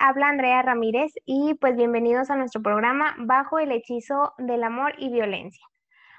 [0.00, 5.10] Habla Andrea Ramírez y pues bienvenidos a nuestro programa Bajo el hechizo del amor y
[5.10, 5.64] violencia.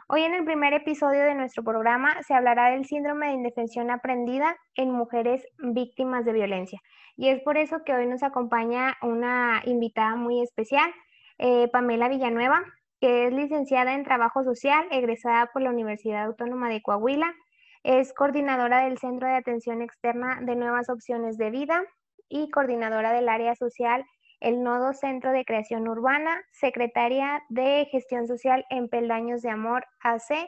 [0.07, 4.55] Hoy en el primer episodio de nuestro programa se hablará del síndrome de indefensión aprendida
[4.75, 6.79] en mujeres víctimas de violencia.
[7.18, 10.89] Y es por eso que hoy nos acompaña una invitada muy especial,
[11.38, 12.63] eh, Pamela Villanueva,
[13.02, 17.33] que es licenciada en Trabajo Social, egresada por la Universidad Autónoma de Coahuila.
[17.83, 21.83] Es coordinadora del Centro de Atención Externa de Nuevas Opciones de Vida
[22.29, 24.05] y coordinadora del área social
[24.39, 30.47] el Nodo Centro de Creación Urbana, secretaria de Gestión Social en Peldaños de Amor AC,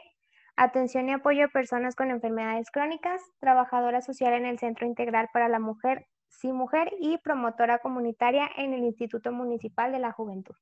[0.56, 5.48] atención y apoyo a personas con enfermedades crónicas, trabajadora social en el Centro Integral para
[5.48, 10.54] la Mujer, Sí Mujer y promotora comunitaria en el Instituto Municipal de la Juventud.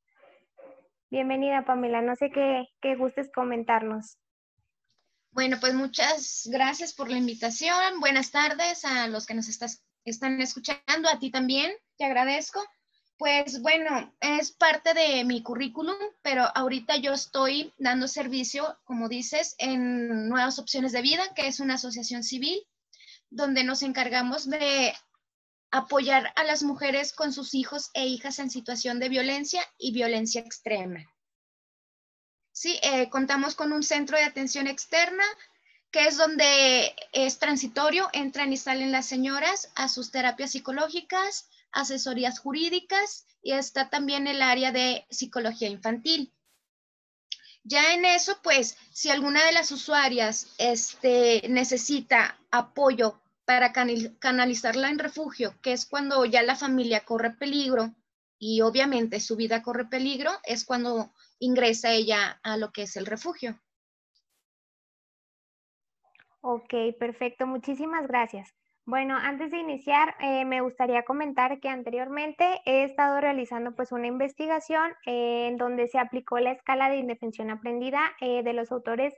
[1.10, 4.18] Bienvenida Pamela, no sé qué, qué gustes comentarnos.
[5.30, 8.00] Bueno, pues muchas gracias por la invitación.
[8.00, 12.64] Buenas tardes a los que nos estás, están escuchando, a ti también, te agradezco.
[13.18, 19.56] Pues bueno, es parte de mi currículum, pero ahorita yo estoy dando servicio, como dices,
[19.59, 22.60] en Nuevas Opciones de Vida, que es una asociación civil,
[23.28, 24.95] donde nos encargamos de
[25.70, 30.40] apoyar a las mujeres con sus hijos e hijas en situación de violencia y violencia
[30.40, 31.04] extrema.
[32.52, 35.24] Sí, eh, contamos con un centro de atención externa,
[35.90, 42.38] que es donde es transitorio, entran y salen las señoras a sus terapias psicológicas, asesorías
[42.40, 46.32] jurídicas y está también el área de psicología infantil.
[47.64, 54.98] Ya en eso, pues, si alguna de las usuarias este, necesita apoyo para canalizarla en
[54.98, 57.94] refugio, que es cuando ya la familia corre peligro
[58.38, 63.06] y obviamente su vida corre peligro, es cuando ingresa ella a lo que es el
[63.06, 63.59] refugio.
[66.50, 67.47] Ok, perfecto.
[67.47, 68.55] Muchísimas gracias.
[68.87, 74.06] Bueno, antes de iniciar, eh, me gustaría comentar que anteriormente he estado realizando pues una
[74.06, 79.12] investigación eh, en donde se aplicó la escala de indefensión aprendida eh, de los autores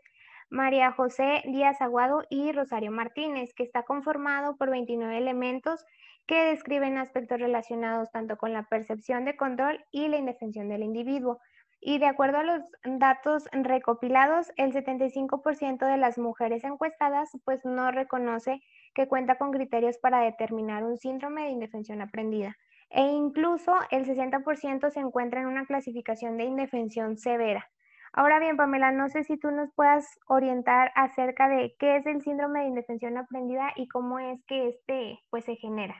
[0.48, 5.84] María José Díaz Aguado y Rosario Martínez, que está conformado por 29 elementos
[6.26, 11.38] que describen aspectos relacionados tanto con la percepción de control y la indefensión del individuo.
[11.80, 17.90] Y de acuerdo a los datos recopilados, el 75% de las mujeres encuestadas pues no
[17.90, 18.62] reconoce
[18.94, 22.56] que cuenta con criterios para determinar un síndrome de indefensión aprendida.
[22.90, 27.70] E incluso el 60% se encuentra en una clasificación de indefensión severa.
[28.12, 32.20] Ahora bien, Pamela, no sé si tú nos puedas orientar acerca de qué es el
[32.20, 35.94] síndrome de indefensión aprendida y cómo es que este pues se genera.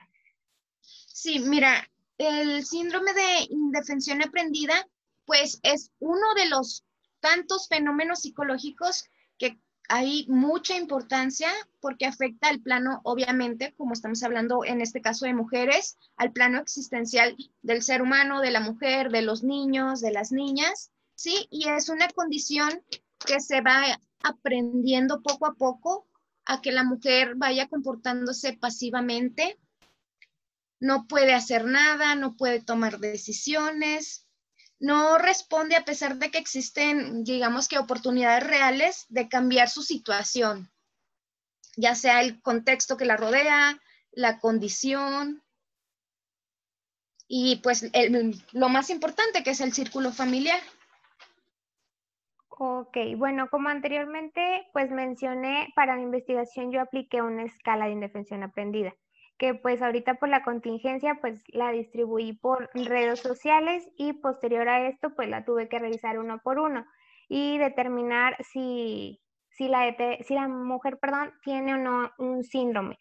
[0.81, 1.87] Sí, mira,
[2.17, 4.73] el síndrome de indefensión aprendida
[5.25, 6.85] pues es uno de los
[7.19, 9.05] tantos fenómenos psicológicos
[9.37, 11.49] que hay mucha importancia
[11.79, 16.59] porque afecta al plano, obviamente, como estamos hablando en este caso de mujeres, al plano
[16.59, 21.47] existencial del ser humano, de la mujer, de los niños, de las niñas, ¿sí?
[21.49, 22.83] Y es una condición
[23.25, 23.83] que se va
[24.23, 26.07] aprendiendo poco a poco
[26.45, 29.59] a que la mujer vaya comportándose pasivamente,
[30.79, 34.25] no puede hacer nada, no puede tomar decisiones,
[34.81, 40.71] no responde a pesar de que existen, digamos que, oportunidades reales de cambiar su situación,
[41.77, 43.79] ya sea el contexto que la rodea,
[44.11, 45.43] la condición
[47.27, 47.89] y pues
[48.51, 50.59] lo más importante que es el círculo familiar.
[52.49, 58.41] Ok, bueno, como anteriormente pues mencioné, para mi investigación yo apliqué una escala de indefensión
[58.41, 58.95] aprendida
[59.41, 64.87] que pues ahorita por la contingencia pues la distribuí por redes sociales y posterior a
[64.87, 66.85] esto pues la tuve que revisar uno por uno
[67.27, 69.19] y determinar si,
[69.49, 69.95] si, la,
[70.27, 72.99] si la mujer perdón, tiene o no un síndrome.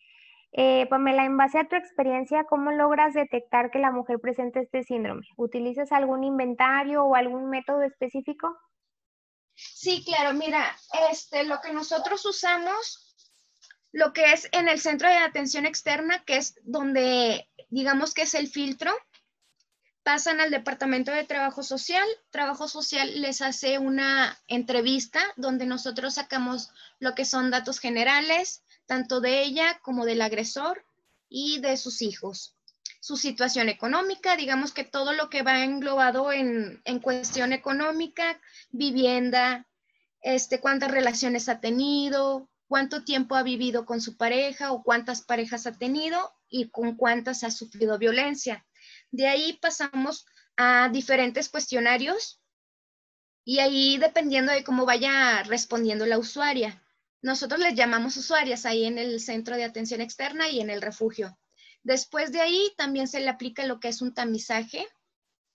[0.52, 4.82] Eh, Pamela, en base a tu experiencia, ¿cómo logras detectar que la mujer presenta este
[4.82, 5.26] síndrome?
[5.36, 8.56] ¿Utilizas algún inventario o algún método específico?
[9.54, 10.74] Sí, claro, mira,
[11.10, 13.09] este, lo que nosotros usamos
[13.92, 18.34] lo que es en el centro de atención externa, que es donde digamos que es
[18.34, 18.92] el filtro,
[20.02, 22.06] pasan al departamento de trabajo social.
[22.30, 29.20] Trabajo social les hace una entrevista donde nosotros sacamos lo que son datos generales, tanto
[29.20, 30.84] de ella como del agresor
[31.28, 32.56] y de sus hijos.
[33.00, 38.40] Su situación económica, digamos que todo lo que va englobado en, en cuestión económica,
[38.70, 39.66] vivienda,
[40.22, 45.66] este, cuántas relaciones ha tenido, cuánto tiempo ha vivido con su pareja o cuántas parejas
[45.66, 48.64] ha tenido y con cuántas ha sufrido violencia.
[49.10, 50.24] De ahí pasamos
[50.56, 52.40] a diferentes cuestionarios
[53.44, 56.80] y ahí dependiendo de cómo vaya respondiendo la usuaria.
[57.22, 61.36] Nosotros les llamamos usuarias ahí en el centro de atención externa y en el refugio.
[61.82, 64.86] Después de ahí también se le aplica lo que es un tamizaje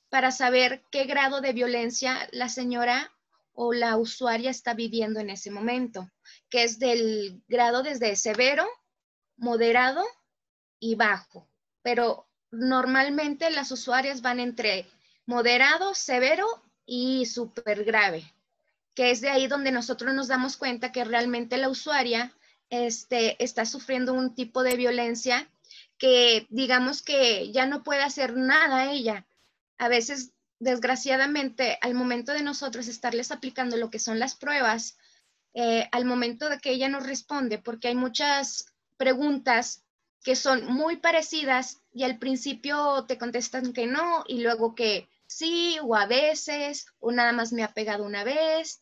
[0.09, 3.14] para saber qué grado de violencia la señora
[3.55, 6.09] o la usuaria está viviendo en ese momento,
[6.49, 8.67] que es del grado desde severo,
[9.37, 10.03] moderado
[10.79, 11.47] y bajo.
[11.81, 14.87] Pero normalmente las usuarias van entre
[15.25, 16.47] moderado, severo
[16.85, 18.23] y súper grave,
[18.93, 22.33] que es de ahí donde nosotros nos damos cuenta que realmente la usuaria
[22.69, 25.49] este, está sufriendo un tipo de violencia
[25.97, 29.25] que digamos que ya no puede hacer nada ella.
[29.77, 34.97] A veces, desgraciadamente, al momento de nosotros estarles aplicando lo que son las pruebas,
[35.53, 38.65] eh, al momento de que ella nos responde, porque hay muchas
[38.97, 39.83] preguntas
[40.23, 45.77] que son muy parecidas y al principio te contestan que no y luego que sí
[45.83, 48.81] o a veces o nada más me ha pegado una vez.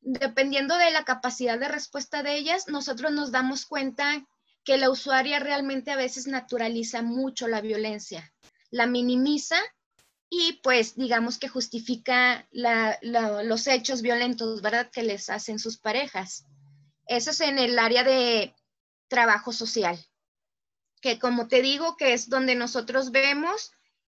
[0.00, 4.24] Dependiendo de la capacidad de respuesta de ellas, nosotros nos damos cuenta
[4.62, 8.32] que la usuaria realmente a veces naturaliza mucho la violencia,
[8.70, 9.56] la minimiza
[10.28, 14.90] y pues digamos que justifica los hechos violentos, ¿verdad?
[14.90, 16.44] Que les hacen sus parejas.
[17.06, 18.54] Eso es en el área de
[19.08, 19.98] trabajo social,
[21.00, 23.70] que como te digo, que es donde nosotros vemos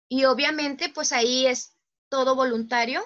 [0.09, 1.77] y obviamente pues ahí es
[2.09, 3.03] todo voluntario.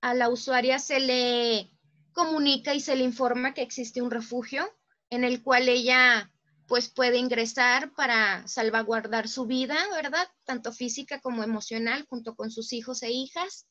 [0.00, 1.70] A la usuaria se le
[2.12, 4.68] comunica y se le informa que existe un refugio
[5.10, 6.32] en el cual ella
[6.70, 10.28] pues puede ingresar para salvaguardar su vida, ¿verdad?
[10.46, 13.66] Tanto física como emocional, junto con sus hijos e hijas.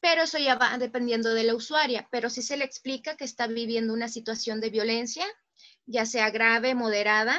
[0.00, 3.46] Pero eso ya va dependiendo de la usuaria, pero sí se le explica que está
[3.46, 5.26] viviendo una situación de violencia,
[5.84, 7.38] ya sea grave, moderada,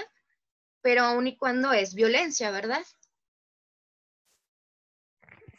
[0.81, 2.83] pero aún y cuando es violencia, ¿verdad?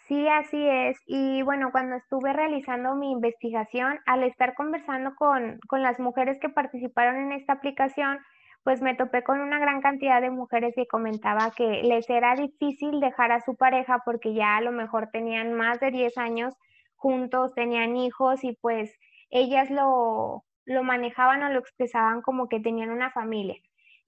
[0.06, 0.98] Sí, así es.
[1.04, 6.48] Y bueno, cuando estuve realizando mi investigación, al estar conversando con, con las mujeres que
[6.48, 8.20] participaron en esta aplicación,
[8.66, 12.98] pues me topé con una gran cantidad de mujeres que comentaba que les era difícil
[12.98, 16.52] dejar a su pareja porque ya a lo mejor tenían más de 10 años
[16.96, 18.92] juntos, tenían hijos y pues
[19.30, 23.54] ellas lo, lo manejaban o lo expresaban como que tenían una familia.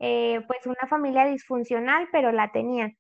[0.01, 2.97] Eh, pues una familia disfuncional, pero la tenían.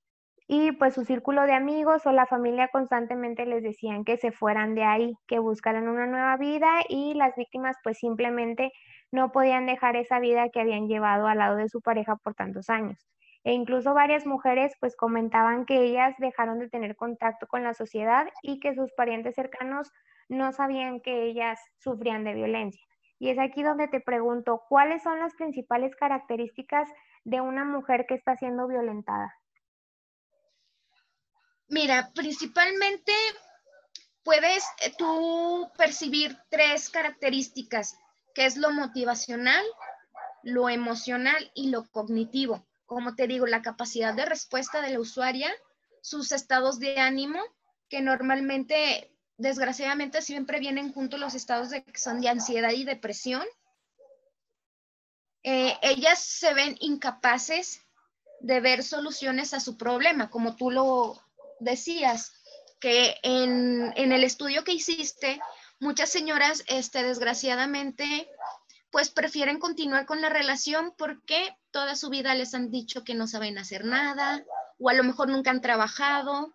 [0.46, 4.76] Y pues su círculo de amigos o la familia constantemente les decían que se fueran
[4.76, 8.70] de ahí, que buscaran una nueva vida y las víctimas pues simplemente
[9.10, 12.69] no podían dejar esa vida que habían llevado al lado de su pareja por tantos
[12.69, 13.06] años.
[13.44, 18.28] E incluso varias mujeres pues comentaban que ellas dejaron de tener contacto con la sociedad
[18.43, 19.90] y que sus parientes cercanos
[20.28, 22.84] no sabían que ellas sufrían de violencia.
[23.19, 26.88] Y es aquí donde te pregunto, ¿cuáles son las principales características
[27.25, 29.34] de una mujer que está siendo violentada?
[31.69, 33.12] Mira, principalmente
[34.22, 37.99] puedes eh, tú percibir tres características
[38.38, 39.67] que es lo motivacional,
[40.44, 42.64] lo emocional y lo cognitivo.
[42.87, 45.52] Como te digo, la capacidad de respuesta de la usuaria,
[46.02, 47.40] sus estados de ánimo,
[47.88, 53.43] que normalmente, desgraciadamente, siempre vienen juntos los estados de, que son de ansiedad y depresión.
[55.43, 57.82] Eh, ellas se ven incapaces
[58.38, 61.20] de ver soluciones a su problema, como tú lo
[61.58, 62.35] decías,
[62.79, 65.40] que en, en el estudio que hiciste,
[65.80, 68.28] muchas señoras, este, desgraciadamente,
[68.90, 73.26] pues prefieren continuar con la relación porque toda su vida les han dicho que no
[73.26, 74.44] saben hacer nada
[74.78, 76.54] o a lo mejor nunca han trabajado.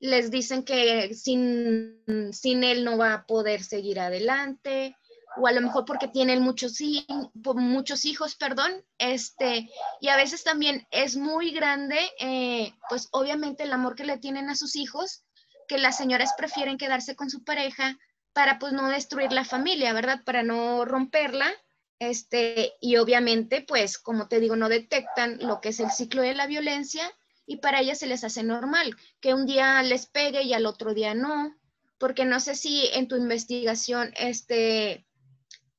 [0.00, 4.96] Les dicen que sin, sin él no va a poder seguir adelante
[5.36, 9.70] o a lo mejor porque tienen muchos, hijos, perdón, este,
[10.00, 14.48] y a veces también es muy grande, eh, pues obviamente el amor que le tienen
[14.48, 15.24] a sus hijos,
[15.66, 17.98] que las señoras prefieren quedarse con su pareja
[18.34, 20.20] para pues no destruir la familia, ¿verdad?
[20.24, 21.50] Para no romperla.
[21.98, 26.34] Este, y obviamente, pues, como te digo, no detectan lo que es el ciclo de
[26.34, 27.10] la violencia
[27.46, 30.92] y para ellas se les hace normal que un día les pegue y al otro
[30.92, 31.54] día no,
[31.98, 35.06] porque no sé si en tu investigación este,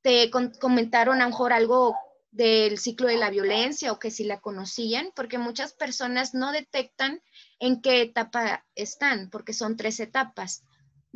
[0.02, 1.94] te comentaron a lo mejor algo
[2.30, 7.22] del ciclo de la violencia o que si la conocían, porque muchas personas no detectan
[7.58, 10.62] en qué etapa están, porque son tres etapas.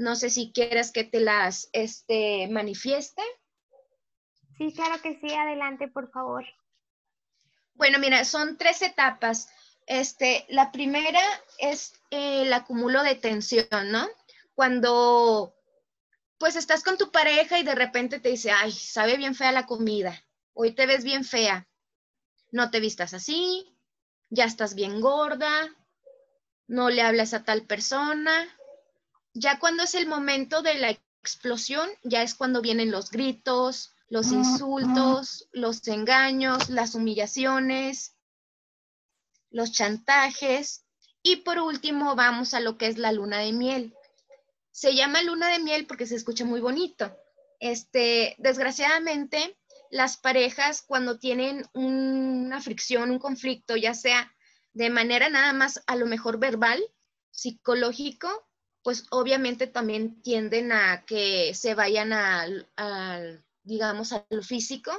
[0.00, 3.20] No sé si quieres que te las este, manifieste.
[4.56, 6.42] Sí, claro que sí, adelante, por favor.
[7.74, 9.50] Bueno, mira, son tres etapas.
[9.86, 11.20] Este, la primera
[11.58, 14.08] es el acumulo de tensión, ¿no?
[14.54, 15.54] Cuando
[16.38, 19.66] pues estás con tu pareja y de repente te dice, ay, sabe bien fea la
[19.66, 21.68] comida, hoy te ves bien fea,
[22.50, 23.76] no te vistas así,
[24.30, 25.68] ya estás bien gorda,
[26.68, 28.48] no le hablas a tal persona,
[29.34, 30.90] ya cuando es el momento de la
[31.22, 38.16] explosión, ya es cuando vienen los gritos, los insultos, los engaños, las humillaciones.
[39.52, 40.84] los chantajes
[41.22, 43.94] y por último vamos a lo que es la luna de miel.
[44.70, 47.16] Se llama luna de miel porque se escucha muy bonito.
[47.58, 49.58] Este, desgraciadamente,
[49.90, 54.32] las parejas cuando tienen una fricción, un conflicto, ya sea
[54.72, 56.80] de manera nada más a lo mejor verbal,
[57.30, 58.28] psicológico,
[58.82, 64.92] pues obviamente también tienden a que se vayan al, digamos, a lo físico,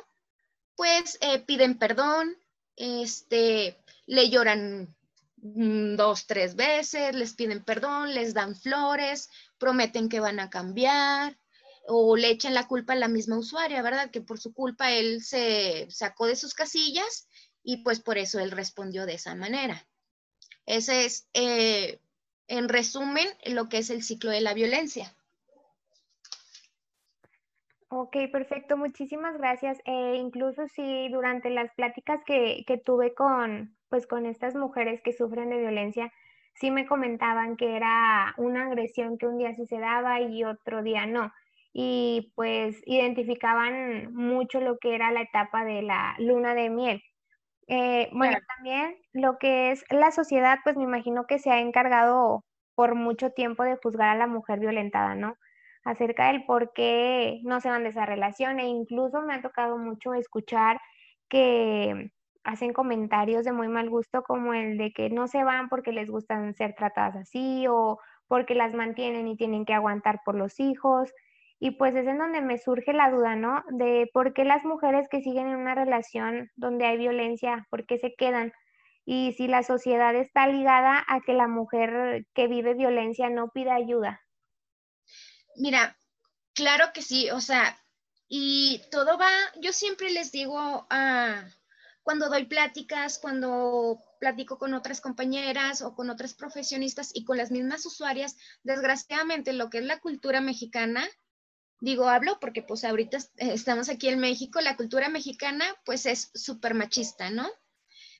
[0.76, 2.38] pues eh, piden perdón,
[2.76, 4.96] este, le lloran
[5.36, 11.38] dos, tres veces, les piden perdón, les dan flores, prometen que van a cambiar
[11.88, 14.12] o le echan la culpa a la misma usuaria, ¿verdad?
[14.12, 17.28] Que por su culpa él se sacó de sus casillas
[17.64, 19.88] y pues por eso él respondió de esa manera.
[20.66, 22.00] Ese es, eh,
[22.52, 25.14] en resumen, lo que es el ciclo de la violencia.
[27.88, 29.80] Ok, perfecto, muchísimas gracias.
[29.86, 35.14] Eh, incluso si durante las pláticas que, que, tuve con, pues, con estas mujeres que
[35.14, 36.12] sufren de violencia,
[36.54, 40.84] sí me comentaban que era una agresión que un día sí se daba y otro
[40.84, 41.32] día no.
[41.74, 47.02] Y pues identificaban mucho lo que era la etapa de la luna de miel.
[47.74, 52.44] Eh, bueno, también lo que es la sociedad, pues me imagino que se ha encargado
[52.76, 55.36] por mucho tiempo de juzgar a la mujer violentada, ¿no?
[55.84, 59.78] acerca del por qué no se van de esa relación e incluso me ha tocado
[59.78, 60.80] mucho escuchar
[61.30, 62.12] que
[62.44, 66.10] hacen comentarios de muy mal gusto como el de que no se van porque les
[66.10, 71.12] gustan ser tratadas así o porque las mantienen y tienen que aguantar por los hijos.
[71.64, 73.64] Y pues es en donde me surge la duda, ¿no?
[73.70, 78.00] De por qué las mujeres que siguen en una relación donde hay violencia, ¿por qué
[78.00, 78.52] se quedan?
[79.06, 83.76] Y si la sociedad está ligada a que la mujer que vive violencia no pida
[83.76, 84.22] ayuda.
[85.56, 85.96] Mira,
[86.56, 87.78] claro que sí, o sea,
[88.28, 89.30] y todo va,
[89.62, 91.46] yo siempre les digo a,
[92.02, 97.52] cuando doy pláticas, cuando platico con otras compañeras o con otras profesionistas y con las
[97.52, 101.08] mismas usuarias, desgraciadamente lo que es la cultura mexicana,
[101.82, 106.74] digo, hablo porque pues ahorita estamos aquí en México, la cultura mexicana pues es súper
[106.74, 107.50] machista, ¿no?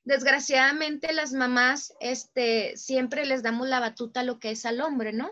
[0.04, 5.14] Desgraciadamente las mamás, este, siempre les damos la batuta a lo que es al hombre,
[5.14, 5.32] ¿no?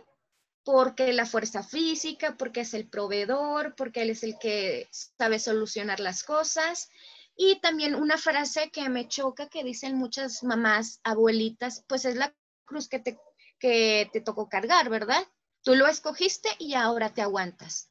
[0.64, 6.00] porque la fuerza física, porque es el proveedor, porque él es el que sabe solucionar
[6.00, 6.90] las cosas.
[7.36, 12.36] Y también una frase que me choca que dicen muchas mamás, abuelitas, pues es la
[12.66, 13.18] cruz que te,
[13.58, 15.26] que te tocó cargar, ¿verdad?
[15.64, 17.90] Tú lo escogiste y ahora te aguantas.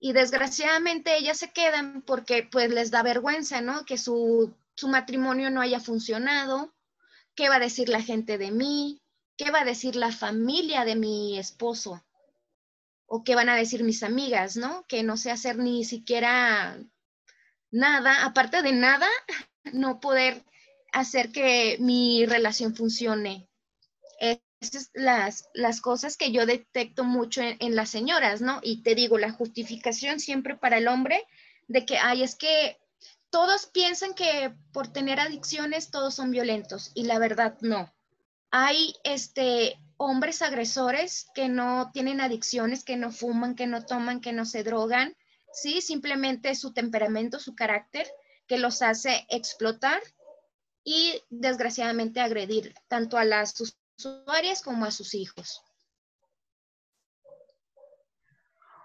[0.00, 3.84] Y desgraciadamente ellas se quedan porque pues les da vergüenza, ¿no?
[3.84, 6.74] Que su, su matrimonio no haya funcionado,
[7.34, 9.02] qué va a decir la gente de mí,
[9.38, 12.04] ¿Qué va a decir la familia de mi esposo?
[13.06, 14.84] ¿O qué van a decir mis amigas, no?
[14.88, 16.76] Que no sé hacer ni siquiera
[17.70, 19.08] nada, aparte de nada,
[19.72, 20.44] no poder
[20.92, 23.47] hacer que mi relación funcione.
[24.60, 28.60] Son las, las cosas que yo detecto mucho en, las señoras, ¿no?
[28.62, 31.24] Y te digo, la justificación siempre para el hombre
[31.68, 32.78] de que, ay, es que
[33.30, 37.92] todos piensan que por tener adicciones todos son violentos y la verdad no
[38.50, 44.32] hay este, hombres agresores que no tienen adicciones, que no fuman, que no toman, que
[44.32, 45.14] no se drogan,
[45.52, 45.80] ¿sí?
[45.80, 48.08] Simplemente su temperamento, su carácter,
[48.46, 50.00] que los hace explotar
[50.84, 53.54] y desgraciadamente agredir tanto a las
[54.64, 55.62] como a sus hijos.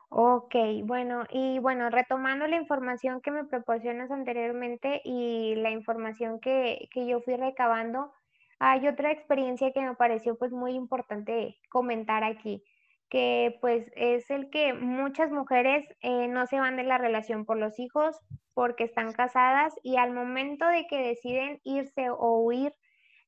[0.10, 6.88] Ok, bueno, y bueno, retomando la información que me proporcionas anteriormente y la información que,
[6.92, 8.14] que yo fui recabando,
[8.60, 12.64] hay otra experiencia que me pareció pues muy importante comentar aquí,
[13.10, 17.58] que pues es el que muchas mujeres eh, no se van de la relación por
[17.58, 18.16] los hijos
[18.54, 22.74] porque están casadas y al momento de que deciden irse o huir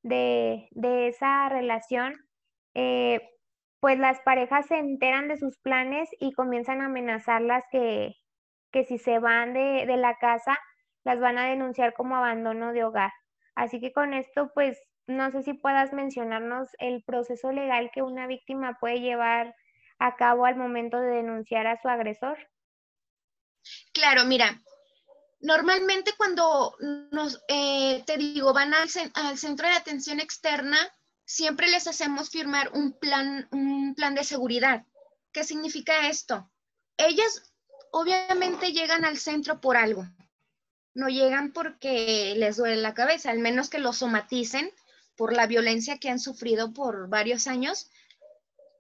[0.06, 2.16] de, esa relación,
[2.76, 3.22] eh,
[3.80, 8.16] pues las parejas se enteran de sus planes y comienzan a amenazarlas que,
[8.72, 10.58] que si se van de, de la casa,
[11.04, 13.12] las van a denunciar como abandono de hogar.
[13.56, 18.28] Así que con esto, pues no sé si puedas mencionarnos el proceso legal que una
[18.28, 19.56] víctima puede llevar
[19.98, 22.38] a cabo al momento de denunciar a su agresor.
[23.94, 24.62] Claro, mira,
[25.40, 26.76] normalmente cuando
[27.12, 30.78] nos, eh, te digo, van al, centro de atención externa,
[31.26, 34.86] siempre les hacemos firmar un plan, un plan de seguridad.
[35.32, 36.50] ¿Qué significa esto?
[36.98, 37.54] Ellas
[37.92, 40.06] obviamente llegan al centro por algo.
[40.94, 44.72] No llegan porque les duele la cabeza, al menos que lo somaticen
[45.16, 47.90] por la violencia que han sufrido por varios años,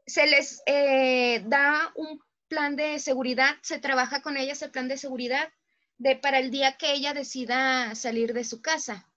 [0.06, 4.98] se les eh, da un plan de seguridad, se trabaja con ellas el plan de
[4.98, 5.52] seguridad
[5.98, 9.08] de, para el día que ella decida salir de su casa.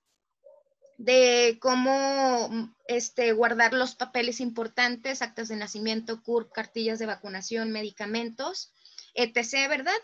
[0.99, 8.73] de cómo este, guardar los papeles importantes, actas de nacimiento, CURP, cartillas de vacunación, medicamentos,
[9.15, 9.95] etc., ¿verdad?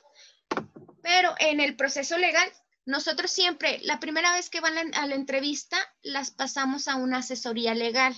[1.02, 2.48] Pero en el proceso legal,
[2.86, 7.74] nosotros siempre, la primera vez que van a la entrevista, las pasamos a una asesoría
[7.74, 8.14] legal,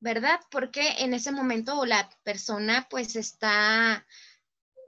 [0.00, 0.40] ¿verdad?
[0.50, 4.06] Porque en ese momento la persona pues está,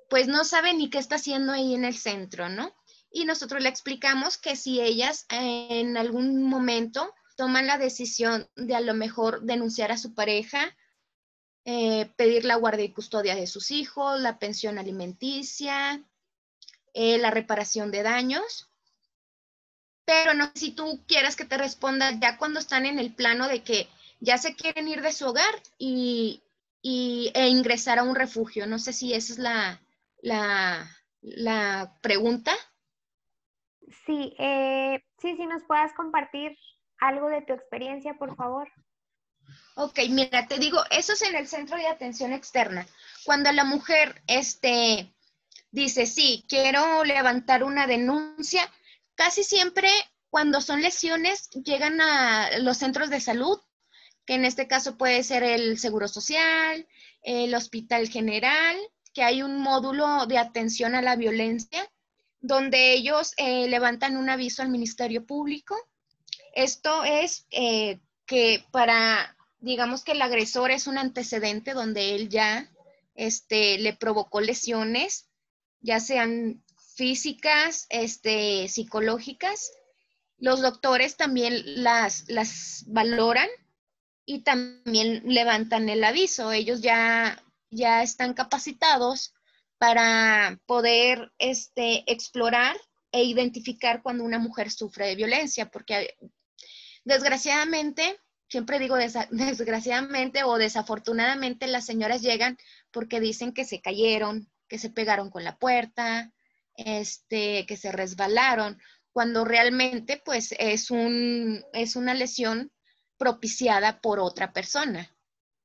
[0.08, 2.72] pues no sabe ni qué está haciendo ahí en el centro, ¿no?
[3.10, 8.80] y nosotros le explicamos que si ellas en algún momento toman la decisión de a
[8.80, 10.76] lo mejor denunciar a su pareja,
[11.64, 16.02] eh, pedir la guardia y custodia de sus hijos, la pensión alimenticia,
[16.94, 18.68] eh, la reparación de daños.
[20.04, 23.62] Pero no si tú quieras que te responda ya cuando están en el plano de
[23.62, 23.88] que
[24.20, 26.42] ya se quieren ir de su hogar y,
[26.82, 28.66] e ingresar a un refugio.
[28.66, 29.80] No sé si esa es la,
[30.20, 32.52] la, la pregunta.
[34.06, 36.56] Sí, eh, sí, sí, nos puedas compartir
[37.00, 38.68] algo de tu experiencia, por favor.
[39.76, 42.86] Ok, mira, te digo, eso es en el centro de atención externa.
[43.24, 45.14] Cuando la mujer este,
[45.70, 48.68] dice, sí, quiero levantar una denuncia,
[49.14, 49.88] casi siempre
[50.30, 53.58] cuando son lesiones llegan a los centros de salud,
[54.26, 56.86] que en este caso puede ser el Seguro Social,
[57.22, 58.76] el Hospital General,
[59.18, 61.90] que hay un módulo de atención a la violencia
[62.40, 65.74] donde ellos eh, levantan un aviso al Ministerio Público.
[66.54, 72.70] Esto es eh, que para, digamos que el agresor es un antecedente donde él ya
[73.16, 75.26] este, le provocó lesiones,
[75.80, 76.62] ya sean
[76.94, 79.72] físicas, este, psicológicas.
[80.36, 83.48] Los doctores también las, las valoran
[84.24, 86.52] y también levantan el aviso.
[86.52, 89.34] Ellos ya, ya están capacitados
[89.78, 92.76] para poder este, explorar
[93.12, 96.16] e identificar cuando una mujer sufre de violencia, porque
[97.04, 98.96] desgraciadamente, siempre digo
[99.30, 102.58] desgraciadamente o desafortunadamente, las señoras llegan
[102.90, 106.32] porque dicen que se cayeron, que se pegaron con la puerta,
[106.74, 108.78] este, que se resbalaron,
[109.12, 112.70] cuando realmente pues es, un, es una lesión
[113.16, 115.12] propiciada por otra persona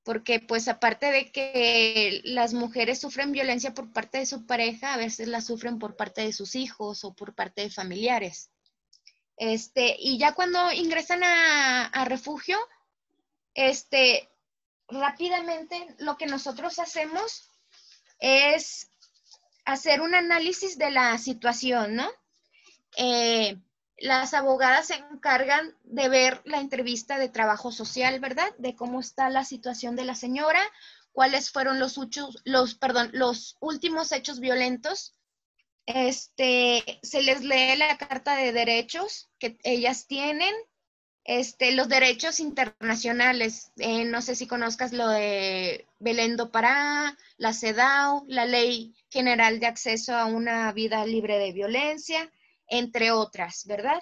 [0.04, 4.98] porque pues aparte de que las mujeres sufren violencia por parte de su pareja, a
[4.98, 8.50] veces la sufren por parte de sus hijos o por parte de familiares.
[9.38, 12.58] Este, y ya cuando ingresan a, refugio,
[13.54, 14.30] este,
[14.88, 17.50] rápidamente lo que nosotros hacemos
[18.20, 18.90] es
[19.66, 22.10] hacer un análisis de la situación, ¿no?
[22.98, 23.58] Eh,
[23.98, 28.52] las abogadas se encargan de ver la entrevista de trabajo social, ¿verdad?
[28.58, 30.62] De cómo está la situación de la señora,
[31.12, 35.16] cuáles fueron los, perdón, los últimos hechos violentos.
[35.86, 40.54] Este, se les lee la carta de derechos que ellas tienen,
[41.26, 43.72] este, los derechos internacionales.
[43.78, 49.60] Eh, no sé si conozcas lo de Belén do Pará, la CEDAW, la Ley General
[49.60, 52.32] de Acceso a una Vida Libre de Violencia
[52.68, 54.02] entre otras, ¿verdad?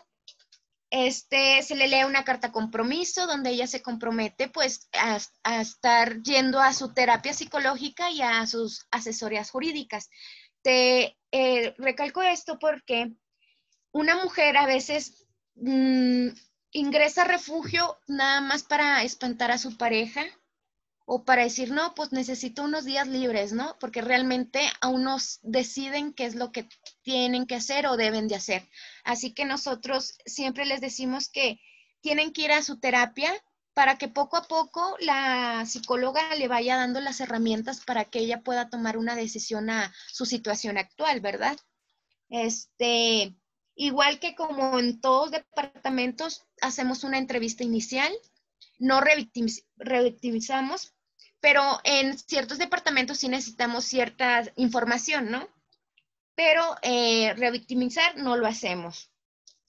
[0.89, 6.60] Este, se le lee una carta compromiso donde ella se compromete pues a, estar yendo
[6.60, 10.10] a su terapia psicológica y a sus asesorías jurídicas.
[10.62, 13.13] Te eh, recalco esto porque
[13.93, 16.28] una mujer a veces mm,
[16.71, 20.26] ingresa a refugio nada más para espantar a su pareja
[21.13, 23.76] o para decir, no, pues necesito unos días libres, ¿no?
[23.82, 26.69] Porque realmente aún nos deciden qué es lo que
[27.02, 28.69] tienen que hacer o deben de hacer.
[29.04, 31.60] Así que nosotros siempre les decimos que
[32.00, 33.34] tienen que ir a su terapia
[33.74, 38.39] para que poco a poco la psicóloga le vaya dando las herramientas para que ella
[38.39, 41.58] pueda tomar una decisión a su situación actual, ¿verdad?
[42.30, 43.36] Este,
[43.76, 48.13] igual que como en todos departamentos, hacemos una entrevista inicial
[48.82, 49.00] no
[49.78, 50.93] revictimizamos,
[51.41, 55.49] pero en ciertos departamentos sí necesitamos cierta información, ¿no?
[56.36, 59.10] Pero eh, revictimizar no lo hacemos.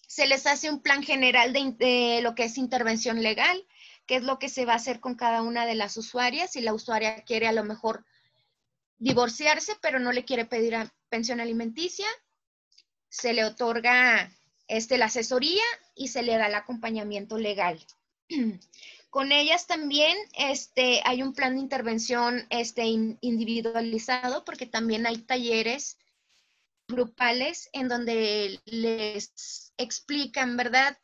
[0.06, 3.66] Se les hace un plan general de, lo que es intervención legal,
[4.06, 6.52] qué es lo que se va a hacer con cada una de las usuarias.
[6.52, 8.04] Si la usuaria quiere a lo mejor
[8.98, 10.76] divorciarse, pero no le quiere pedir
[11.08, 12.06] pensión alimenticia,
[13.08, 14.30] se le otorga
[14.68, 17.82] este, la asesoría y se le da el acompañamiento legal.
[19.12, 25.98] Con ellas también este, hay un plan de intervención este, individualizado porque también hay talleres
[26.88, 30.96] grupales en donde les explican, ¿verdad?,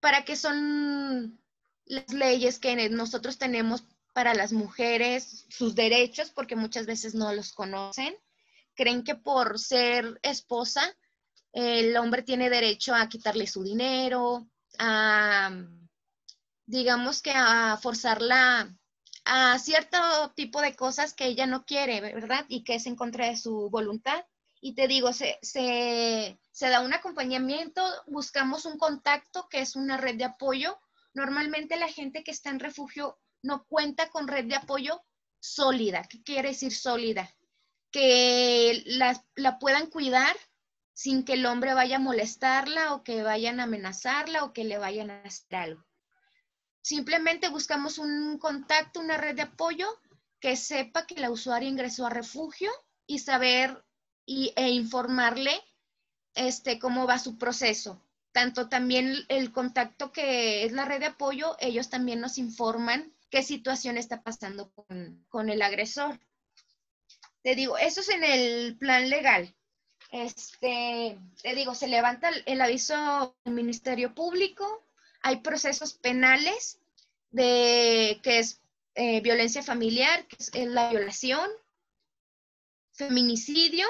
[0.00, 1.40] para qué son
[1.84, 7.52] las leyes que nosotros tenemos para las mujeres, sus derechos, porque muchas veces no los
[7.52, 8.12] conocen.
[8.74, 10.82] Creen que por ser esposa,
[11.52, 14.48] el hombre tiene derecho a quitarle su dinero,
[14.80, 15.52] a,
[16.66, 18.76] digamos que a forzarla
[19.24, 19.98] a cierto
[20.36, 22.44] tipo de cosas que ella no quiere, ¿verdad?
[22.48, 24.24] Y que es en contra de su voluntad.
[24.60, 29.96] Y te digo, se, se, se da un acompañamiento, buscamos un contacto que es una
[29.96, 30.78] red de apoyo.
[31.12, 35.02] Normalmente la gente que está en refugio no cuenta con red de apoyo
[35.40, 36.04] sólida.
[36.08, 37.34] ¿Qué quiere decir sólida?
[37.90, 40.36] Que la, la puedan cuidar
[40.92, 44.78] sin que el hombre vaya a molestarla o que vayan a amenazarla o que le
[44.78, 45.84] vayan a hacer algo.
[46.86, 49.88] Simplemente buscamos un contacto, una red de apoyo
[50.38, 52.70] que sepa que la usuaria ingresó a refugio
[53.08, 53.84] y saber
[54.24, 55.60] y, e informarle
[56.36, 58.00] este, cómo va su proceso.
[58.30, 63.42] Tanto también el contacto que es la red de apoyo, ellos también nos informan qué
[63.42, 64.70] situación está pasando
[65.28, 66.20] con, el agresor.
[67.42, 69.56] Te digo, eso es en el plan legal.
[70.12, 74.85] Este, te digo, se levanta el, aviso del Ministerio Público,
[75.26, 76.78] hay procesos penales
[77.32, 78.60] de que es
[78.94, 81.50] eh, violencia familiar, que es la violación,
[82.92, 83.88] feminicidio,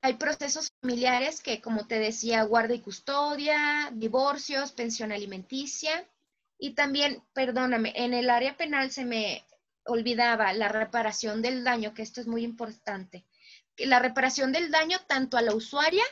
[0.00, 6.08] hay procesos familiares que, como te decía, guarda y custodia, divorcios, pensión alimenticia,
[6.56, 9.44] y también, perdóname, en el área penal se me
[9.84, 13.24] olvidaba la reparación del daño, que esto es muy importante.
[13.76, 16.04] La reparación del daño tanto a la usuaria,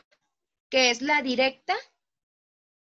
[0.69, 1.75] que es la directa,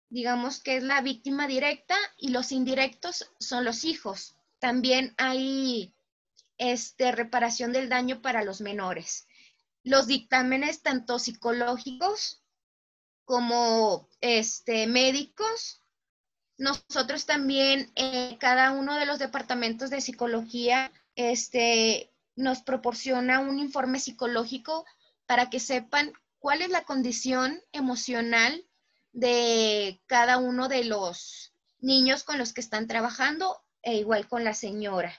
[0.10, 4.36] digamos que es la víctima directa, y los indirectos son los hijos.
[4.60, 5.94] También hay
[6.58, 9.28] este, reparación del daño para los menores.
[9.84, 12.44] Los dictámenes tanto psicológicos
[13.26, 15.80] como este, médicos
[16.60, 24.00] nosotros también, eh, cada uno de los departamentos de psicología, este, nos proporciona un informe
[24.00, 24.86] psicológico
[25.26, 28.66] para que sepan cuál es la condición emocional
[29.12, 34.54] de cada uno de los niños con los que están trabajando e igual con la
[34.54, 35.16] señora.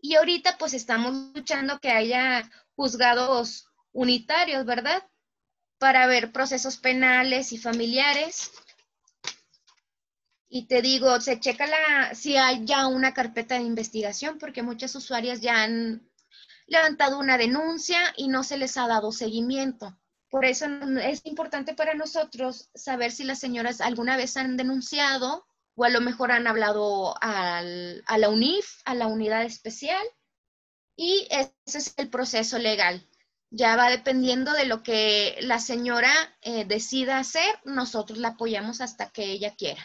[0.00, 5.02] Y ahorita pues estamos luchando que haya juzgados unitarios, ¿verdad?
[5.78, 8.52] Para ver procesos penales y familiares
[10.48, 14.94] y te digo, se checa la, si hay ya una carpeta de investigación, porque muchas
[14.94, 16.08] usuarias ya han
[16.66, 19.98] levantado una denuncia y no se les ha dado seguimiento.
[20.30, 20.66] Por eso
[21.02, 26.00] es importante para nosotros saber si las señoras alguna vez han denunciado o a lo
[26.00, 30.04] mejor han hablado a la UNIF, a la unidad especial,
[30.96, 33.06] y ese es el proceso legal.
[33.50, 36.10] Ya va dependiendo de lo que la señora
[36.40, 39.82] eh, decida hacer, nosotros la apoyamos hasta que ella quiera.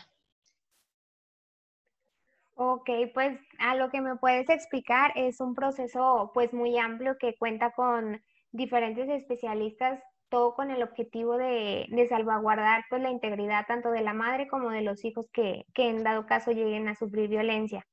[2.55, 7.35] Ok, pues a lo que me puedes explicar es un proceso pues muy amplio que
[7.37, 10.01] cuenta con diferentes especialistas,
[10.31, 14.81] todo con el objetivo de, salvaguardar pues la integridad tanto de la madre como de
[14.81, 17.85] los hijos que, en dado caso lleguen a sufrir violencia.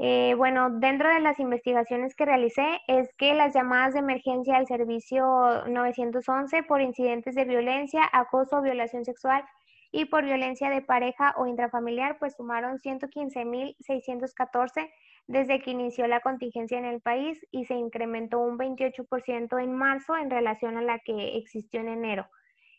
[0.00, 4.66] Eh, bueno, dentro de las investigaciones que realicé es que las llamadas de emergencia al
[4.66, 9.42] servicio 911 por incidentes de violencia, acoso o violación sexual
[9.90, 14.88] y por violencia de pareja o intrafamiliar, pues sumaron 115.614
[15.28, 20.16] desde que inició la contingencia en el país y se incrementó un 28% en marzo
[20.16, 22.28] en relación a la que existió en enero.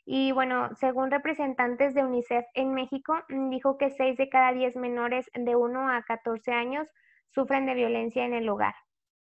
[0.04, 4.76] Y bueno, según representantes de UNICEF en México, mm, dijo que 6 de cada 10
[4.76, 6.88] menores de 1 a 14 años
[7.30, 8.74] sufren de violencia en el hogar.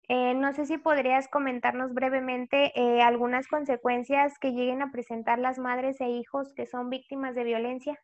[0.09, 5.59] Eh, no sé si podrías comentarnos brevemente eh, algunas consecuencias que lleguen a presentar las
[5.59, 7.97] madres e hijos que son víctimas de violencia.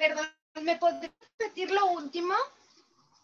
[0.00, 0.26] Perdón,
[0.62, 2.32] ¿me podrías repetir lo último?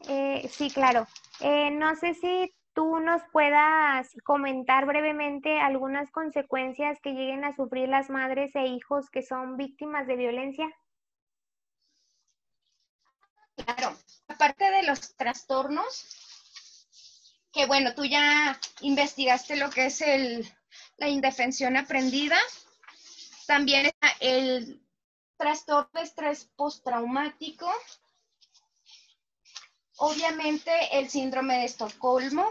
[0.06, 1.06] Eh, sí, claro.
[1.40, 8.10] no sé si tú nos puedas comentar brevemente algunas consecuencias que lleguen a sufrir las
[8.10, 10.66] madres e hijos que son víctimas de violencia.
[13.56, 13.96] Claro,
[14.28, 16.04] aparte de los trastornos,
[17.54, 20.46] que bueno, tú ya investigaste lo que es el,
[20.98, 22.36] la indefensión aprendida,
[23.46, 24.85] también está el
[25.36, 27.70] trastorno de estrés postraumático,
[29.96, 32.50] obviamente el síndrome de Estocolmo,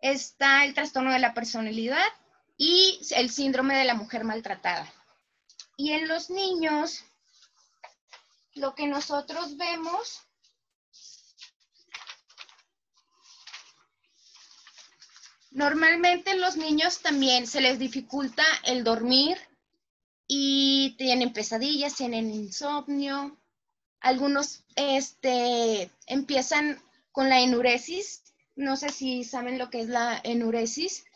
[0.00, 2.06] está el trastorno de la personalidad
[2.56, 4.92] y el síndrome de la mujer maltratada.
[5.76, 7.04] Y en los niños,
[8.54, 10.24] lo que nosotros vemos
[15.54, 19.38] Normalmente en los niños también se les dificulta el dormir
[20.26, 23.38] y tienen pesadillas, tienen insomnio,
[24.04, 26.78] Algunos este, empiezan
[27.10, 28.22] con la enuresis.
[28.54, 31.06] No sé si saben lo que es la enuresis.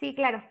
[0.00, 0.42] Sí, claro.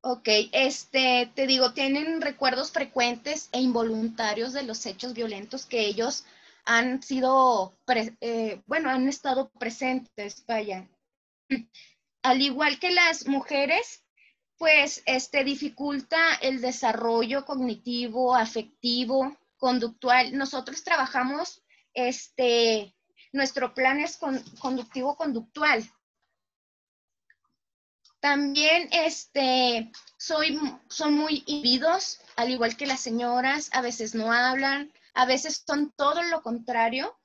[0.00, 6.24] Ok, este, te digo, tienen recuerdos frecuentes e involuntarios de los hechos violentos que ellos
[6.64, 7.74] han sido,
[8.20, 10.88] eh, bueno, han estado presentes, vaya.
[12.22, 14.03] Al igual que las mujeres,
[14.58, 20.36] pues, este, dificulta el desarrollo cognitivo, afectivo, conductual.
[20.36, 21.62] Nosotros trabajamos,
[21.92, 22.94] este,
[23.32, 24.18] nuestro plan es
[24.60, 25.90] conductivo-conductual.
[28.20, 34.92] También este, soy, son muy inhibidos, al igual que las señoras, a veces no hablan,
[35.14, 37.18] a veces son todo lo contrario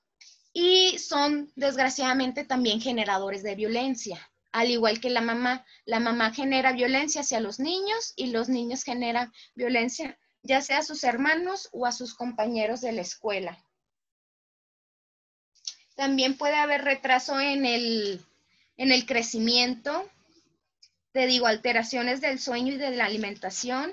[0.51, 5.65] y son desgraciadamente también generadores de violencia, al igual que la mamá.
[5.85, 10.83] La mamá genera violencia hacia los niños y los niños generan violencia ya sea a
[10.83, 13.63] sus hermanos o a sus compañeros de la escuela.
[15.95, 18.25] También puede haber retraso en el,
[18.77, 20.09] en el crecimiento,
[21.11, 23.91] te digo, alteraciones del sueño y de la alimentación.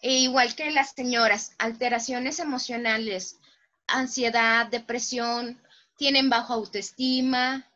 [0.00, 3.38] E igual que las señoras, alteraciones emocionales,
[3.86, 5.60] ansiedad, depresión,
[5.96, 7.67] tienen bajo autoestima,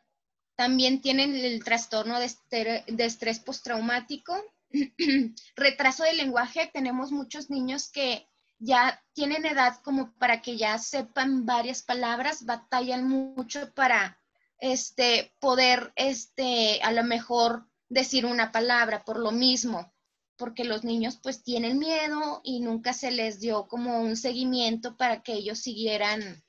[0.63, 4.33] también tienen el trastorno de, de estrés postraumático.
[5.57, 8.29] Retraso del lenguaje, tenemos muchos niños que
[8.61, 14.21] ya tienen edad como para que ya sepan varias palabras, batallan mucho para
[14.61, 19.93] este, poder, este, a lo mejor decir una palabra por lo mismo,
[20.37, 25.25] porque los niños pues tienen miedo y nunca se les dio como un seguimiento para
[25.25, 26.45] que ellos siguieran,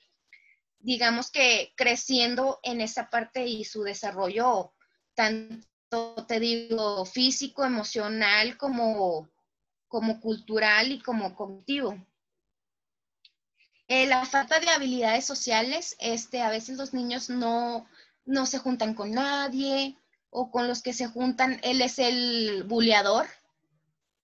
[0.84, 4.74] digamos que creciendo en esa parte y su desarrollo
[5.14, 9.30] tanto, te digo, físico, emocional, como,
[9.88, 11.96] como cultural y como cognitivo.
[13.88, 17.88] Eh, la falta de habilidades sociales, este, a veces los niños no,
[18.24, 19.96] no se juntan con nadie,
[20.36, 23.26] o con los que se juntan, él es el buleador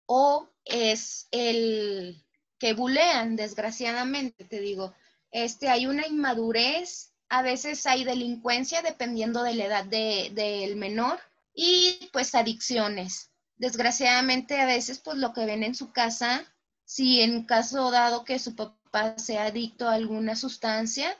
[0.06, 2.22] o es el
[2.58, 4.92] que bulean, desgraciadamente, te digo.
[5.30, 11.20] Este, hay una inmadurez, a veces hay delincuencia dependiendo de la edad del menor
[11.54, 13.30] y pues adicciones.
[13.56, 16.44] Desgraciadamente a veces pues lo que ven en su casa,
[16.84, 21.16] si en caso dado que su papá sea adicto a alguna sustancia,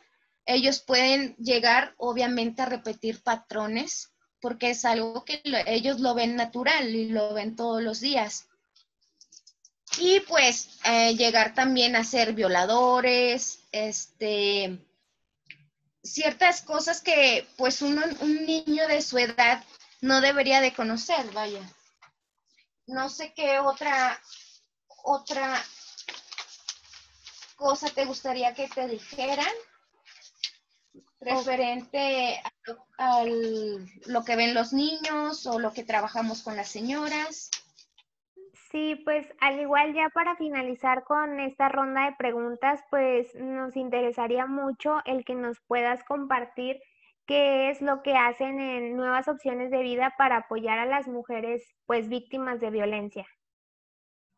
[0.46, 6.88] ellos pueden llegar obviamente a repetir patrones porque es algo que ellos lo ven natural
[6.94, 8.48] y lo ven todos los días.
[9.98, 14.79] Y pues eh, llegar también a ser violadores, este,
[16.03, 18.00] ciertas cosas que pues un
[18.46, 19.64] niño de su edad
[20.00, 21.61] no debería de conocer, vaya.
[22.87, 24.20] No sé qué otra,
[25.05, 25.62] otra
[27.57, 29.53] cosa te gustaría que te dijeran
[31.20, 32.42] referente
[32.98, 33.24] a
[34.07, 37.50] lo que ven los niños o lo que trabajamos con las señoras.
[38.70, 44.46] Sí, pues al igual ya para finalizar con esta ronda de preguntas, pues nos interesaría
[44.46, 46.80] mucho el que nos puedas compartir
[47.26, 51.64] qué es lo que hacen en Nuevas Opciones de Vida para apoyar a las mujeres
[51.87, 53.26] pues víctimas de violencia.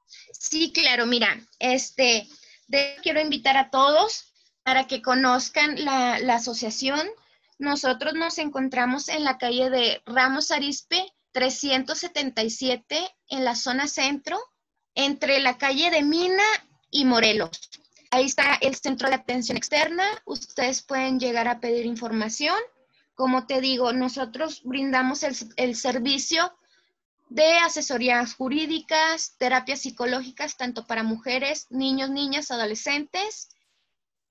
[0.07, 2.27] Sí, claro, mira, este,
[3.03, 7.07] quiero invitar a todos para que conozcan la, asociación.
[7.59, 14.39] Nosotros nos encontramos en la calle de Ramos Arispe 377 en la zona centro,
[14.95, 16.45] entre la calle de Mina
[16.91, 17.51] y Morelos.
[18.11, 20.05] Ahí está el centro de atención externa.
[20.27, 22.57] Ustedes pueden llegar a pedir información.
[23.15, 26.53] Como te digo, nosotros brindamos el, el servicio
[27.31, 33.52] de asesorías jurídicas, terapias psicológicas, tanto para mujeres, niños, niñas, adolescentes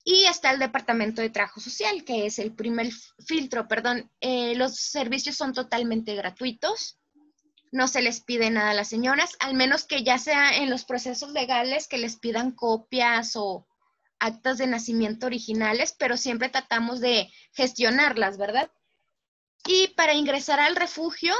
[0.04, 2.90] y está el Departamento de Trabajo Social, que es el primer
[3.24, 4.10] filtro, perdón.
[4.20, 6.98] Eh, los servicios son totalmente gratuitos.
[7.70, 10.84] No se les pide nada a las señoras, al menos que ya sea en los
[10.84, 13.66] procesos legales que les pidan copias o
[14.18, 18.70] actas de nacimiento originales, pero siempre tratamos de gestionarlas, ¿verdad?
[19.66, 21.34] Y para ingresar al refugio,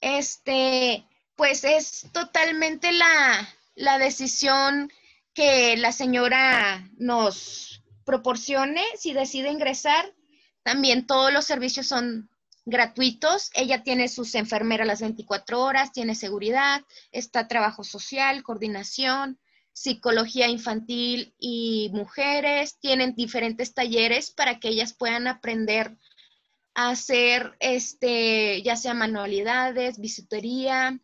[0.00, 4.92] este, pues es totalmente la, la decisión
[5.36, 10.14] que la señora nos proporcione si decide ingresar.
[10.62, 12.30] También todos los servicios son
[12.64, 13.50] gratuitos.
[13.52, 16.80] Ella tiene sus enfermeras las 24 horas, tiene seguridad,
[17.12, 19.38] está trabajo social, coordinación,
[19.74, 22.78] psicología infantil y mujeres.
[22.80, 25.98] Tienen diferentes talleres para que ellas puedan aprender
[26.74, 30.98] a hacer, este, ya sea manualidades, bisutería,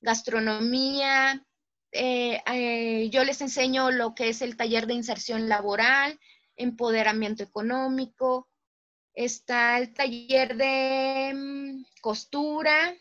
[0.00, 1.44] gastronomía,
[1.92, 6.18] eh, eh, yo les enseño lo que es el taller de inserción laboral,
[6.56, 8.48] empoderamiento económico,
[9.14, 12.94] está el taller de mm, costura,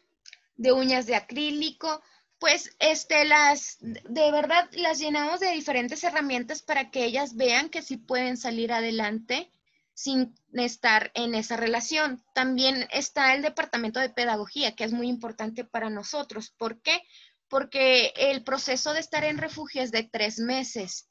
[0.55, 2.01] de uñas de acrílico,
[2.39, 7.81] pues este, las, de verdad las llenamos de diferentes herramientas para que ellas vean que
[7.81, 9.51] sí pueden salir adelante
[9.93, 12.23] sin estar en esa relación.
[12.35, 16.51] También está el departamento de pedagogía, que es muy importante para nosotros.
[16.51, 16.91] ¿Por qué?
[16.91, 17.03] Porque
[17.49, 21.07] el proceso de estar en refugio es de tres meses.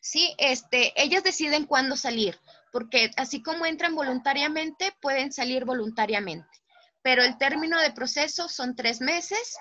[0.00, 2.38] Sí, este, ellas deciden cuándo salir,
[2.72, 6.48] porque así como entran voluntariamente, pueden salir voluntariamente.
[7.02, 9.56] Pero el término de proceso son tres meses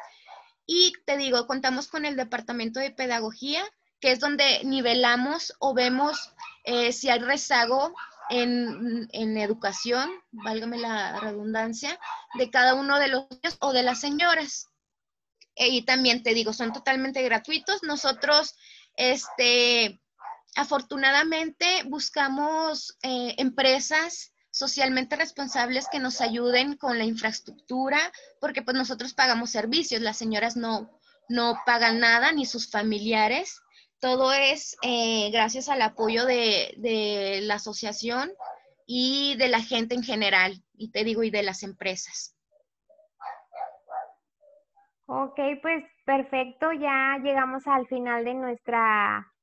[0.66, 3.64] y te digo, contamos con el departamento de pedagogía,
[4.00, 6.34] que es donde nivelamos o vemos
[6.64, 7.94] eh, si hay rezago
[8.30, 12.00] en, en, educación, válgame la redundancia,
[12.36, 14.69] de cada uno de los niños o de las señoras.
[15.60, 17.84] E, y también te digo, son totalmente gratuitos.
[17.84, 18.56] Nosotros,
[18.96, 20.02] este,
[20.56, 28.00] afortunadamente, buscamos eh, empresas socialmente responsables que nos ayuden con la infraestructura,
[28.42, 30.90] porque pues nosotros pagamos servicios, las señoras no,
[31.28, 33.60] no pagan nada, ni sus familiares.
[34.00, 38.32] Todo es eh, gracias al apoyo de, de la asociación
[38.88, 42.34] y de la gente en general, y te digo, y de las empresas.
[45.12, 49.34] Ok, pues perfecto, ya llegamos al final de nuestra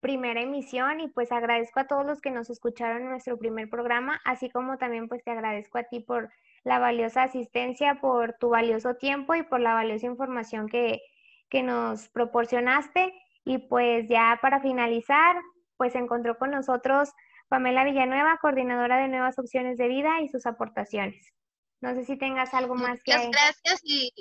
[0.00, 4.20] primera emisión y pues agradezco a todos los que nos escucharon en nuestro primer programa,
[4.26, 6.30] así como también pues te agradezco a ti por
[6.62, 11.00] la valiosa asistencia, por tu valioso tiempo y por la valiosa información que,
[11.48, 13.14] que nos proporcionaste.
[13.46, 15.36] Y pues ya para finalizar,
[15.78, 17.14] pues encontró con nosotros
[17.48, 21.32] Pamela Villanueva, coordinadora de Nuevas Opciones de Vida y sus aportaciones.
[21.80, 23.16] No sé si tengas algo más que...
[23.16, 24.12] Muchas gracias y,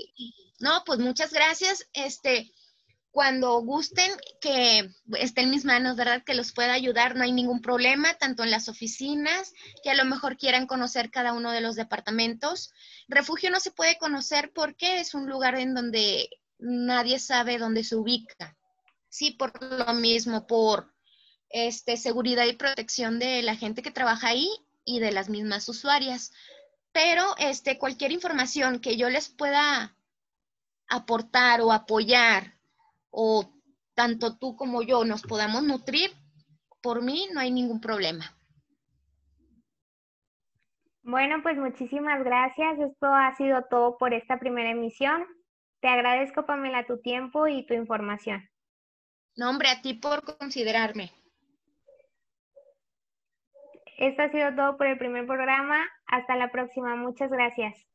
[0.60, 1.88] no, pues muchas gracias.
[1.93, 2.52] Este,
[3.12, 6.24] cuando gusten que esté en mis manos, ¿verdad?
[6.24, 10.06] Que los pueda ayudar, no hay ningún problema, tanto en las oficinas, que a lo
[10.06, 12.72] mejor quieran conocer cada uno de los departamentos.
[13.08, 17.96] Refugio no se puede conocer porque es un lugar en donde nadie sabe dónde se
[17.96, 18.56] ubica.
[19.10, 20.93] Sí, por lo mismo, por
[21.50, 24.50] este, seguridad y protección de la gente que trabaja ahí
[24.86, 26.32] y de las mismas usuarias.
[26.91, 29.95] Pero este, cualquier información que yo les pueda
[30.88, 32.54] aportar o apoyar
[33.10, 33.50] o
[33.93, 36.12] tanto tú como yo nos podamos nutrir,
[36.82, 38.38] por mí no hay ningún problema.
[41.02, 42.80] Bueno, pues muchísimas gracias.
[42.80, 45.26] Esto ha sido todo por esta primera emisión.
[45.80, 48.47] Te agradezco, Pamela, tu tiempo y tu información.
[49.38, 51.12] No, hombre, a ti por considerarme.
[53.97, 55.88] Esto ha sido todo por el primer programa.
[56.08, 56.98] Hasta la próxima.
[56.98, 57.87] Muchas gracias.